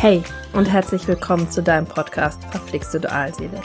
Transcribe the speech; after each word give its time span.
Hey 0.00 0.22
und 0.52 0.66
herzlich 0.66 1.08
willkommen 1.08 1.50
zu 1.50 1.60
deinem 1.60 1.84
Podcast 1.84 2.44
Verflixte 2.52 3.00
Dualseele. 3.00 3.60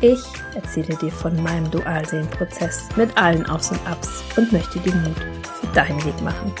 Ich 0.00 0.20
erzähle 0.52 0.96
dir 0.96 1.12
von 1.12 1.40
meinem 1.44 1.70
Dualseelenprozess 1.70 2.88
mit 2.96 3.16
allen 3.16 3.46
Aufs 3.46 3.70
und 3.70 3.86
Abs 3.86 4.24
und 4.36 4.50
möchte 4.50 4.80
dir 4.80 4.92
Mut 4.96 5.16
für 5.44 5.68
deinen 5.68 6.04
Weg 6.04 6.20
machen. 6.22 6.52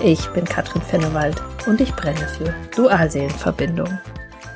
Ich 0.00 0.28
bin 0.28 0.44
Katrin 0.44 0.80
Fennewald 0.80 1.42
und 1.66 1.80
ich 1.80 1.92
brenne 1.96 2.28
für 2.28 2.54
Dualseelenverbindung. 2.76 3.98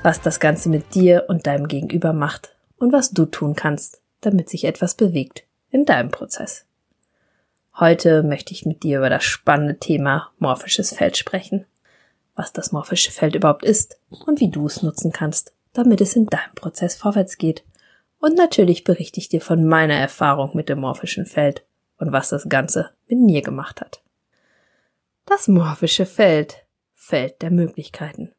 Was 0.04 0.20
das 0.20 0.38
Ganze 0.38 0.68
mit 0.68 0.94
dir 0.94 1.24
und 1.26 1.48
deinem 1.48 1.66
Gegenüber 1.66 2.12
macht 2.12 2.54
und 2.76 2.92
was 2.92 3.10
du 3.10 3.26
tun 3.26 3.56
kannst, 3.56 4.00
damit 4.20 4.50
sich 4.50 4.66
etwas 4.66 4.94
bewegt 4.94 5.42
in 5.70 5.84
deinem 5.84 6.12
Prozess. 6.12 6.64
Heute 7.80 8.22
möchte 8.22 8.52
ich 8.52 8.66
mit 8.66 8.84
dir 8.84 8.98
über 8.98 9.10
das 9.10 9.24
spannende 9.24 9.80
Thema 9.80 10.30
morphisches 10.38 10.94
Feld 10.94 11.16
sprechen 11.16 11.66
was 12.34 12.52
das 12.52 12.72
morphische 12.72 13.10
Feld 13.10 13.34
überhaupt 13.34 13.64
ist 13.64 13.98
und 14.08 14.40
wie 14.40 14.50
du 14.50 14.66
es 14.66 14.82
nutzen 14.82 15.12
kannst, 15.12 15.52
damit 15.72 16.00
es 16.00 16.16
in 16.16 16.26
deinem 16.26 16.54
Prozess 16.54 16.96
vorwärts 16.96 17.38
geht. 17.38 17.64
Und 18.18 18.36
natürlich 18.36 18.84
berichte 18.84 19.20
ich 19.20 19.28
dir 19.28 19.40
von 19.40 19.64
meiner 19.64 19.94
Erfahrung 19.94 20.50
mit 20.54 20.68
dem 20.68 20.80
morphischen 20.80 21.26
Feld 21.26 21.64
und 21.98 22.12
was 22.12 22.30
das 22.30 22.48
Ganze 22.48 22.90
mit 23.06 23.18
mir 23.18 23.42
gemacht 23.42 23.80
hat. 23.80 24.02
Das 25.26 25.48
morphische 25.48 26.06
Feld, 26.06 26.64
Feld 26.94 27.42
der 27.42 27.50
Möglichkeiten. 27.50 28.32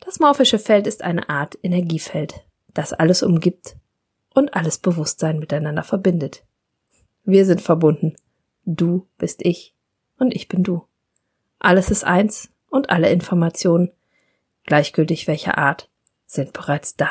Das 0.00 0.20
morphische 0.20 0.58
Feld 0.58 0.86
ist 0.86 1.02
eine 1.02 1.28
Art 1.28 1.58
Energiefeld, 1.62 2.34
das 2.74 2.92
alles 2.92 3.22
umgibt 3.22 3.76
und 4.34 4.54
alles 4.54 4.78
Bewusstsein 4.78 5.38
miteinander 5.38 5.82
verbindet. 5.82 6.44
Wir 7.24 7.46
sind 7.46 7.62
verbunden. 7.62 8.16
Du 8.66 9.06
bist 9.16 9.40
ich 9.44 9.74
und 10.18 10.34
ich 10.34 10.48
bin 10.48 10.62
du. 10.62 10.86
Alles 11.58 11.90
ist 11.90 12.04
eins 12.04 12.50
und 12.74 12.90
alle 12.90 13.08
Informationen, 13.10 13.92
gleichgültig 14.64 15.28
welcher 15.28 15.58
Art, 15.58 15.88
sind 16.26 16.52
bereits 16.52 16.96
da. 16.96 17.08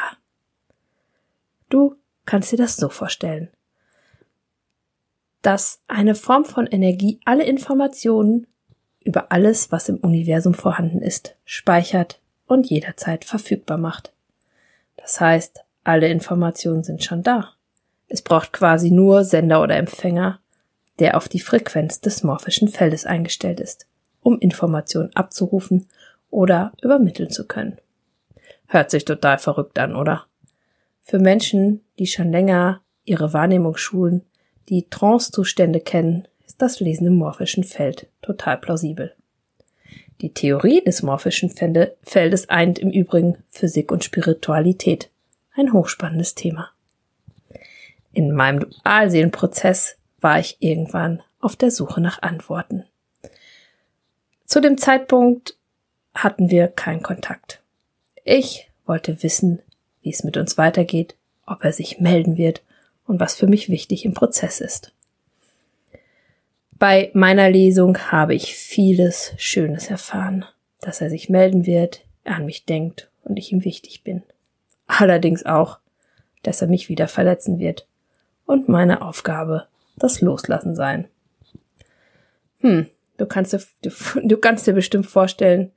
Du 1.69 1.95
kannst 2.25 2.51
dir 2.51 2.57
das 2.57 2.75
so 2.75 2.89
vorstellen, 2.89 3.49
dass 5.41 5.81
eine 5.87 6.15
Form 6.15 6.43
von 6.43 6.67
Energie 6.67 7.21
alle 7.23 7.45
Informationen 7.45 8.45
über 9.05 9.31
alles, 9.31 9.71
was 9.71 9.87
im 9.87 9.97
Universum 9.97 10.53
vorhanden 10.53 11.01
ist, 11.01 11.37
speichert 11.45 12.19
und 12.45 12.69
jederzeit 12.69 13.23
verfügbar 13.23 13.77
macht. 13.77 14.11
Das 14.97 15.21
heißt, 15.21 15.61
alle 15.85 16.09
Informationen 16.09 16.83
sind 16.83 17.05
schon 17.05 17.23
da. 17.23 17.53
Es 18.09 18.21
braucht 18.21 18.51
quasi 18.51 18.91
nur 18.91 19.23
Sender 19.23 19.61
oder 19.61 19.77
Empfänger, 19.77 20.41
der 20.99 21.15
auf 21.15 21.29
die 21.29 21.39
Frequenz 21.39 22.01
des 22.01 22.21
morphischen 22.21 22.67
Feldes 22.67 23.05
eingestellt 23.05 23.61
ist 23.61 23.87
um 24.23 24.39
Informationen 24.39 25.15
abzurufen 25.15 25.87
oder 26.29 26.71
übermitteln 26.81 27.29
zu 27.29 27.45
können. 27.45 27.77
Hört 28.67 28.89
sich 28.89 29.05
total 29.05 29.37
verrückt 29.37 29.77
an, 29.77 29.95
oder? 29.95 30.25
Für 31.01 31.19
Menschen, 31.19 31.81
die 31.99 32.07
schon 32.07 32.31
länger 32.31 32.81
ihre 33.05 33.33
Wahrnehmung 33.33 33.77
schulen, 33.77 34.23
die 34.69 34.89
Trance-Zustände 34.89 35.81
kennen, 35.81 36.27
ist 36.45 36.61
das 36.61 36.79
Lesen 36.79 37.07
im 37.07 37.17
morphischen 37.17 37.63
Feld 37.63 38.07
total 38.21 38.57
plausibel. 38.57 39.13
Die 40.21 40.33
Theorie 40.33 40.81
des 40.83 41.03
morphischen 41.03 41.49
Feldes 41.49 42.49
eint 42.49 42.79
im 42.79 42.91
Übrigen 42.91 43.37
Physik 43.49 43.91
und 43.91 44.03
Spiritualität. 44.03 45.09
Ein 45.55 45.73
hochspannendes 45.73 46.33
Thema. 46.33 46.69
In 48.13 48.31
meinem 48.31 48.61
Dualseelenprozess 48.61 49.97
war 50.21 50.39
ich 50.39 50.57
irgendwann 50.59 51.21
auf 51.39 51.55
der 51.55 51.71
Suche 51.71 51.99
nach 51.99 52.21
Antworten. 52.21 52.85
Zu 54.45 54.61
dem 54.61 54.77
Zeitpunkt 54.77 55.55
hatten 56.13 56.49
wir 56.49 56.67
keinen 56.67 57.01
Kontakt. 57.01 57.61
Ich 58.23 58.69
wollte 58.85 59.23
wissen, 59.23 59.61
wie 60.01 60.11
es 60.11 60.23
mit 60.23 60.37
uns 60.37 60.57
weitergeht, 60.57 61.15
ob 61.45 61.63
er 61.63 61.73
sich 61.73 61.99
melden 61.99 62.37
wird 62.37 62.61
und 63.05 63.19
was 63.19 63.35
für 63.35 63.47
mich 63.47 63.69
wichtig 63.69 64.05
im 64.05 64.13
Prozess 64.13 64.61
ist. 64.61 64.93
Bei 66.77 67.11
meiner 67.13 67.49
Lesung 67.49 67.97
habe 68.11 68.35
ich 68.35 68.55
vieles 68.55 69.33
Schönes 69.37 69.89
erfahren, 69.89 70.45
dass 70.81 71.01
er 71.01 71.09
sich 71.09 71.29
melden 71.29 71.65
wird, 71.65 72.01
er 72.23 72.35
an 72.35 72.45
mich 72.45 72.65
denkt 72.65 73.09
und 73.23 73.37
ich 73.37 73.51
ihm 73.51 73.63
wichtig 73.63 74.03
bin. 74.03 74.23
Allerdings 74.87 75.45
auch, 75.45 75.79
dass 76.43 76.61
er 76.61 76.67
mich 76.67 76.89
wieder 76.89 77.07
verletzen 77.07 77.59
wird 77.59 77.87
und 78.45 78.67
meine 78.67 79.01
Aufgabe 79.01 79.67
das 79.95 80.21
Loslassen 80.21 80.75
sein. 80.75 81.07
Hm, 82.59 82.87
Du 83.17 83.25
kannst 83.25 83.53
dir, 83.53 83.61
du, 83.81 83.89
du 84.23 84.37
kannst 84.37 84.67
dir 84.67 84.73
bestimmt 84.73 85.05
vorstellen, 85.05 85.71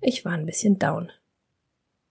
ich 0.00 0.24
war 0.24 0.32
ein 0.32 0.46
bisschen 0.46 0.78
down. 0.78 1.10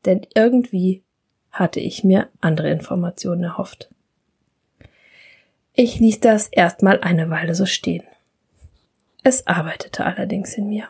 Denn 0.06 0.26
irgendwie 0.36 1.04
hatte 1.52 1.80
ich 1.80 2.04
mir 2.04 2.30
andere 2.42 2.70
Informationen 2.70 3.44
erhofft. 3.44 3.90
Ich 5.74 6.00
ließ 6.00 6.20
das 6.20 6.48
erstmal 6.48 7.02
eine 7.02 7.30
Weile 7.30 7.56
so 7.56 7.66
stehen. 7.66 8.04
Es 9.24 9.48
arbeitete 9.48 10.06
allerdings 10.06 10.54
in 10.56 10.70
mir. 10.70 10.88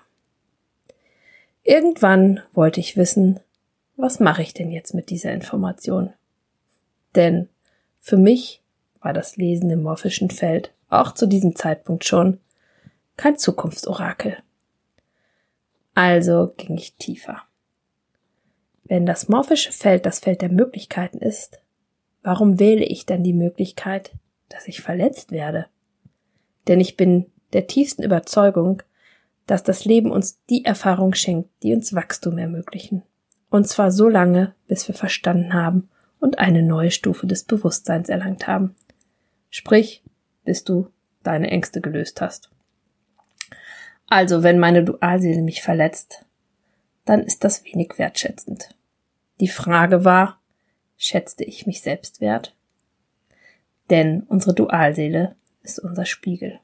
Irgendwann 1.63 2.41
wollte 2.53 2.79
ich 2.79 2.97
wissen, 2.97 3.40
was 3.95 4.19
mache 4.19 4.41
ich 4.41 4.53
denn 4.53 4.72
jetzt 4.72 4.94
mit 4.94 5.09
dieser 5.09 5.31
Information? 5.31 6.13
Denn 7.16 7.50
für 8.00 8.18
mich 8.18 8.62
war 9.00 9.13
das 9.13 9.38
Lesen 9.38 9.69
im 9.69 9.84
morphischen 9.84 10.29
Feld 10.29 10.72
auch 10.90 11.13
zu 11.13 11.25
diesem 11.25 11.56
Zeitpunkt 11.56 12.06
schon 12.06 12.40
kein 13.18 13.38
Zukunftsorakel. 13.38 14.38
Also 15.94 16.53
ging 16.58 16.78
ich 16.78 16.96
tiefer. 16.96 17.44
Wenn 18.84 19.06
das 19.06 19.30
morphische 19.30 19.72
Feld 19.72 20.06
das 20.06 20.20
Feld 20.20 20.42
der 20.42 20.52
Möglichkeiten 20.52 21.18
ist, 21.18 21.59
warum 22.22 22.59
wähle 22.59 22.86
ich 22.86 23.06
dann 23.06 23.24
die 23.24 23.34
Möglichkeit, 23.34 24.12
dass 24.50 24.68
ich 24.68 24.81
verletzt 24.81 25.31
werde? 25.31 25.68
Denn 26.68 26.80
ich 26.80 26.98
bin 26.98 27.31
der 27.54 27.68
tiefsten 27.68 28.04
Überzeugung, 28.04 28.84
dass 29.48 29.64
das 29.64 29.86
Leben 29.86 30.12
uns 30.12 30.44
die 30.50 30.66
Erfahrung 30.66 31.14
schenkt, 31.14 31.50
die 31.64 31.74
uns 31.74 31.94
Wachstum 31.94 32.38
ermöglichen. 32.38 33.04
Und 33.50 33.68
zwar 33.68 33.92
so 33.92 34.09
lange, 34.09 34.54
bis 34.68 34.88
wir 34.88 34.96
verstanden 34.96 35.54
haben 35.54 35.90
und 36.20 36.40
eine 36.40 36.64
neue 36.64 36.92
Stufe 36.92 37.28
des 37.28 37.44
Bewusstseins 37.44 38.09
erlangt 38.09 38.48
haben. 38.48 38.75
Sprich, 39.50 40.04
bis 40.44 40.64
du 40.64 40.90
deine 41.24 41.50
Ängste 41.50 41.81
gelöst 41.81 42.22
hast. 42.22 42.50
Also, 44.08 44.44
wenn 44.44 44.60
meine 44.60 44.84
Dualseele 44.84 45.42
mich 45.42 45.62
verletzt, 45.62 46.26
dann 47.06 47.22
ist 47.22 47.44
das 47.44 47.64
wenig 47.66 47.94
wertschätzend. 47.98 48.70
Die 49.40 49.48
Frage 49.48 50.06
war, 50.06 50.40
schätzte 50.98 51.44
ich 51.44 51.68
mich 51.68 51.82
selbst 51.82 52.22
wert? 52.22 52.56
Denn 53.90 54.22
unsere 54.24 54.54
Dualseele 54.54 55.36
ist 55.62 55.80
unser 55.80 56.06
Spiegel. 56.06 56.60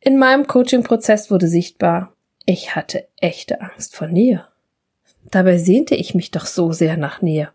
In 0.00 0.18
meinem 0.18 0.46
Coaching-Prozess 0.46 1.30
wurde 1.30 1.48
sichtbar, 1.48 2.14
ich 2.46 2.74
hatte 2.76 3.08
echte 3.16 3.60
Angst 3.60 3.96
vor 3.96 4.06
Nähe. 4.06 4.46
Dabei 5.30 5.56
sehnte 5.56 5.94
ich 5.94 6.14
mich 6.14 6.30
doch 6.30 6.46
so 6.46 6.72
sehr 6.72 6.96
nach 6.96 7.22
Nähe. 7.22 7.50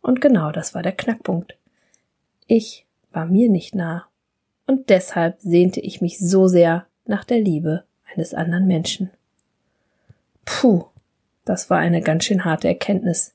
Und 0.00 0.20
genau 0.20 0.50
das 0.50 0.74
war 0.74 0.82
der 0.82 0.92
Knackpunkt. 0.92 1.58
Ich 2.46 2.86
war 3.12 3.26
mir 3.26 3.50
nicht 3.50 3.74
nah. 3.74 4.06
Und 4.66 4.88
deshalb 4.88 5.40
sehnte 5.40 5.80
ich 5.80 6.00
mich 6.00 6.18
so 6.18 6.48
sehr 6.48 6.87
nach 7.08 7.24
der 7.24 7.40
Liebe 7.40 7.84
eines 8.14 8.34
anderen 8.34 8.66
Menschen. 8.66 9.10
Puh, 10.44 10.86
das 11.44 11.70
war 11.70 11.78
eine 11.78 12.00
ganz 12.00 12.24
schön 12.24 12.44
harte 12.44 12.68
Erkenntnis, 12.68 13.34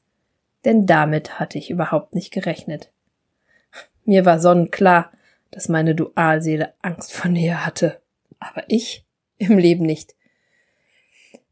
denn 0.65 0.85
damit 0.85 1.39
hatte 1.39 1.57
ich 1.57 1.69
überhaupt 1.69 2.15
nicht 2.15 2.31
gerechnet. 2.31 2.91
Mir 4.05 4.25
war 4.25 4.39
sonnenklar, 4.39 5.11
dass 5.51 5.69
meine 5.69 5.95
Dualseele 5.95 6.73
Angst 6.81 7.13
vor 7.13 7.29
Nähe 7.29 7.65
hatte, 7.65 8.01
aber 8.39 8.63
ich 8.67 9.05
im 9.37 9.57
Leben 9.57 9.85
nicht. 9.85 10.15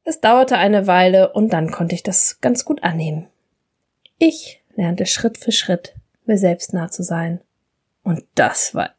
Es 0.04 0.20
dauerte 0.20 0.58
eine 0.58 0.88
Weile 0.88 1.34
und 1.34 1.54
dann 1.54 1.72
konnte 1.72 1.96
ich 1.96 2.04
das 2.04 2.42
ganz 2.42 2.66
gut 2.66 2.84
annehmen. 2.84 3.28
Ich 4.18 4.62
lernte 4.76 5.06
Schritt 5.06 5.38
für 5.38 5.52
Schritt, 5.52 5.96
mir 6.26 6.38
selbst 6.38 6.74
nah 6.74 6.90
zu 6.90 7.04
sein. 7.04 7.42
Und 8.04 8.24
das 8.36 8.74
war 8.74 8.92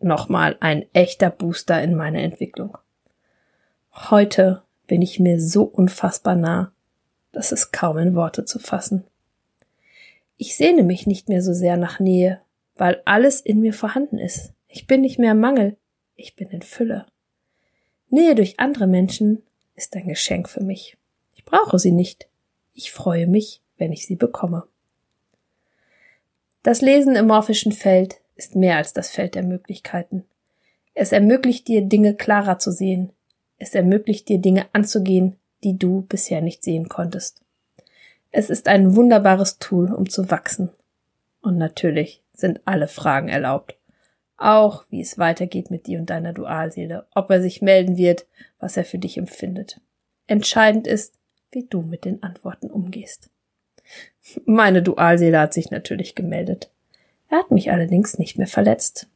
nochmal 0.00 0.56
ein 0.60 0.86
echter 0.92 1.30
Booster 1.30 1.82
in 1.82 1.94
meiner 1.94 2.20
Entwicklung. 2.20 2.78
Heute 3.92 4.62
bin 4.86 5.02
ich 5.02 5.18
mir 5.18 5.40
so 5.40 5.64
unfassbar 5.64 6.36
nah, 6.36 6.72
dass 7.32 7.52
es 7.52 7.72
kaum 7.72 7.98
in 7.98 8.14
Worte 8.14 8.44
zu 8.44 8.58
fassen. 8.58 9.04
Ich 10.36 10.56
sehne 10.56 10.82
mich 10.82 11.06
nicht 11.06 11.28
mehr 11.28 11.42
so 11.42 11.52
sehr 11.52 11.76
nach 11.76 11.98
Nähe, 11.98 12.40
weil 12.76 13.02
alles 13.04 13.40
in 13.40 13.60
mir 13.60 13.74
vorhanden 13.74 14.18
ist. 14.18 14.52
Ich 14.68 14.86
bin 14.86 15.00
nicht 15.00 15.18
mehr 15.18 15.32
im 15.32 15.40
Mangel, 15.40 15.76
ich 16.14 16.36
bin 16.36 16.48
in 16.50 16.62
Fülle. 16.62 17.06
Nähe 18.08 18.34
durch 18.34 18.60
andere 18.60 18.86
Menschen 18.86 19.42
ist 19.74 19.94
ein 19.96 20.08
Geschenk 20.08 20.48
für 20.48 20.62
mich. 20.62 20.96
Ich 21.34 21.44
brauche 21.44 21.78
sie 21.78 21.92
nicht. 21.92 22.28
Ich 22.72 22.92
freue 22.92 23.26
mich, 23.26 23.62
wenn 23.76 23.92
ich 23.92 24.06
sie 24.06 24.16
bekomme. 24.16 24.64
Das 26.62 26.80
Lesen 26.80 27.16
im 27.16 27.26
morphischen 27.26 27.72
Feld 27.72 28.20
ist 28.38 28.56
mehr 28.56 28.78
als 28.78 28.94
das 28.94 29.10
Feld 29.10 29.34
der 29.34 29.42
Möglichkeiten. 29.42 30.24
Es 30.94 31.12
ermöglicht 31.12 31.68
dir, 31.68 31.82
Dinge 31.82 32.14
klarer 32.14 32.58
zu 32.58 32.72
sehen. 32.72 33.12
Es 33.58 33.74
ermöglicht 33.74 34.28
dir, 34.28 34.38
Dinge 34.38 34.66
anzugehen, 34.72 35.36
die 35.64 35.76
du 35.76 36.02
bisher 36.02 36.40
nicht 36.40 36.62
sehen 36.62 36.88
konntest. 36.88 37.42
Es 38.30 38.48
ist 38.48 38.68
ein 38.68 38.96
wunderbares 38.96 39.58
Tool, 39.58 39.92
um 39.92 40.08
zu 40.08 40.30
wachsen. 40.30 40.70
Und 41.40 41.58
natürlich 41.58 42.22
sind 42.32 42.60
alle 42.64 42.88
Fragen 42.88 43.28
erlaubt. 43.28 43.76
Auch 44.36 44.84
wie 44.88 45.00
es 45.00 45.18
weitergeht 45.18 45.70
mit 45.70 45.86
dir 45.86 45.98
und 45.98 46.10
deiner 46.10 46.32
Dualseele, 46.32 47.06
ob 47.14 47.30
er 47.30 47.42
sich 47.42 47.60
melden 47.60 47.96
wird, 47.96 48.26
was 48.60 48.76
er 48.76 48.84
für 48.84 48.98
dich 48.98 49.18
empfindet. 49.18 49.80
Entscheidend 50.28 50.86
ist, 50.86 51.14
wie 51.50 51.66
du 51.66 51.82
mit 51.82 52.04
den 52.04 52.22
Antworten 52.22 52.70
umgehst. 52.70 53.30
Meine 54.44 54.82
Dualseele 54.82 55.40
hat 55.40 55.54
sich 55.54 55.70
natürlich 55.70 56.14
gemeldet. 56.14 56.70
Er 57.30 57.38
hat 57.38 57.50
mich 57.50 57.70
allerdings 57.70 58.18
nicht 58.18 58.38
mehr 58.38 58.46
verletzt, 58.46 59.08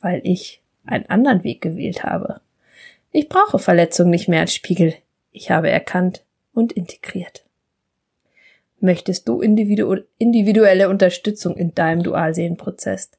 weil 0.00 0.20
ich 0.24 0.62
einen 0.84 1.06
anderen 1.06 1.44
Weg 1.44 1.60
gewählt 1.60 2.04
habe. 2.04 2.40
Ich 3.12 3.28
brauche 3.28 3.58
Verletzung 3.58 4.10
nicht 4.10 4.28
mehr 4.28 4.40
als 4.40 4.54
Spiegel. 4.54 4.94
Ich 5.30 5.50
habe 5.50 5.70
erkannt 5.70 6.24
und 6.52 6.72
integriert. 6.72 7.44
Möchtest 8.80 9.28
du 9.28 9.40
individu 9.40 9.96
individuelle 10.18 10.88
Unterstützung 10.88 11.56
in 11.56 11.74
deinem 11.74 12.02
Dualseelenprozess? 12.02 13.10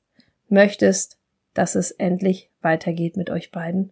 Möchtest, 0.50 1.18
dass 1.54 1.76
es 1.76 1.92
endlich 1.92 2.50
weitergeht 2.62 3.18
mit 3.18 3.30
euch 3.30 3.52
beiden? 3.52 3.92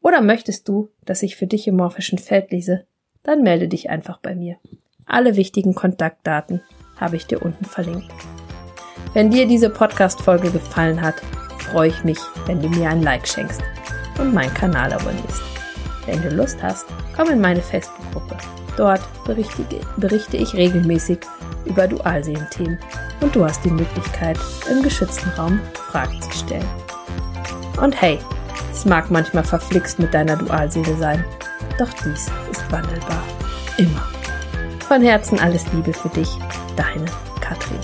Oder 0.00 0.20
möchtest 0.20 0.68
du, 0.68 0.90
dass 1.04 1.22
ich 1.22 1.36
für 1.36 1.46
dich 1.46 1.66
im 1.66 1.76
morphischen 1.76 2.18
Feld 2.18 2.50
lese? 2.50 2.86
Dann 3.22 3.42
melde 3.42 3.68
dich 3.68 3.90
einfach 3.90 4.18
bei 4.18 4.34
mir. 4.34 4.58
Alle 5.06 5.36
wichtigen 5.36 5.74
Kontaktdaten 5.74 6.60
habe 6.96 7.16
ich 7.16 7.26
dir 7.26 7.42
unten 7.42 7.64
verlinkt. 7.64 8.10
Wenn 9.14 9.30
dir 9.30 9.46
diese 9.46 9.70
Podcast-Folge 9.70 10.50
gefallen 10.50 11.00
hat, 11.00 11.16
freue 11.58 11.88
ich 11.88 12.04
mich, 12.04 12.18
wenn 12.46 12.60
du 12.60 12.68
mir 12.68 12.90
ein 12.90 13.02
Like 13.02 13.26
schenkst 13.26 13.62
und 14.18 14.34
meinen 14.34 14.54
Kanal 14.54 14.92
abonnierst. 14.92 15.42
Wenn 16.06 16.22
du 16.22 16.30
Lust 16.30 16.62
hast, 16.62 16.86
komm 17.16 17.30
in 17.30 17.40
meine 17.40 17.62
Facebook-Gruppe. 17.62 18.36
Dort 18.76 19.02
berichte, 19.24 19.64
berichte 19.96 20.36
ich 20.36 20.54
regelmäßig 20.54 21.18
über 21.64 21.86
Dualseelen-Themen 21.86 22.78
und 23.20 23.34
du 23.34 23.44
hast 23.44 23.64
die 23.64 23.70
Möglichkeit, 23.70 24.38
im 24.70 24.82
geschützten 24.82 25.30
Raum 25.30 25.60
Fragen 25.90 26.20
zu 26.22 26.32
stellen. 26.32 26.68
Und 27.80 28.00
hey, 28.00 28.18
es 28.72 28.84
mag 28.84 29.10
manchmal 29.10 29.44
verflixt 29.44 29.98
mit 29.98 30.12
deiner 30.12 30.36
Dualseele 30.36 30.96
sein, 30.96 31.24
doch 31.78 31.90
dies 32.04 32.30
ist 32.50 32.72
wandelbar. 32.72 33.22
Immer. 33.76 34.08
Von 34.88 35.02
Herzen 35.02 35.38
alles 35.38 35.64
Liebe 35.72 35.92
für 35.92 36.08
dich, 36.10 36.28
deine 36.76 37.06
Katrin. 37.40 37.78